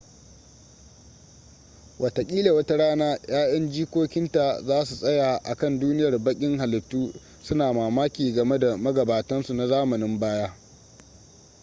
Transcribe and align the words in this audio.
wataƙila 1.99 2.53
wata 2.53 2.77
rana 2.77 3.17
'ya'yan 3.27 3.71
jikokinka 3.71 4.61
za 4.61 4.85
su 4.85 4.95
tsaya 4.95 5.37
a 5.43 5.55
kan 5.55 5.79
duniyar 5.79 6.17
baƙin 6.17 6.57
halittu 6.59 7.13
suna 7.43 7.73
mamaki 7.73 8.33
game 8.33 8.57
da 8.59 8.77
magabatansu 8.77 9.53
na 9.53 9.67
zamanin 9.67 10.19
baya 10.19 10.55